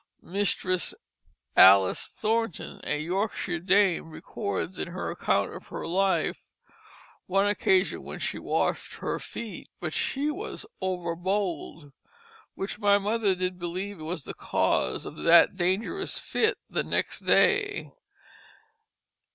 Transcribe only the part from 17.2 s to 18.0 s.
day."